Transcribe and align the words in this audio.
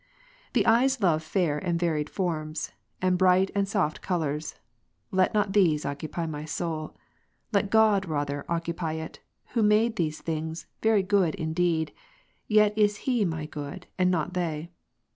The 0.53 0.65
eyes 0.65 0.99
love 0.99 1.21
fair 1.21 1.59
and 1.59 1.79
varied 1.79 2.09
forms, 2.09 2.71
and 3.03 3.19
bright 3.19 3.51
and 3.53 3.67
soft 3.67 4.01
colours. 4.01 4.55
Let 5.11 5.35
not 5.35 5.53
these 5.53 5.85
occupy 5.85 6.25
my 6.25 6.43
soul; 6.43 6.95
let 7.51 7.69
God 7.69 8.07
rather 8.07 8.43
occupy 8.49 8.93
it, 8.93 9.19
who 9.49 9.59
Gen. 9.61 9.65
l, 9.65 9.69
made 9.69 9.95
these 9.97 10.19
things, 10.19 10.65
very 10.81 11.03
good 11.03 11.35
indeed, 11.35 11.93
yet 12.47 12.75
is 12.75 13.05
He 13.05 13.25
my 13.25 13.45
good, 13.45 13.85
not 13.99 14.33
they. 14.33 14.71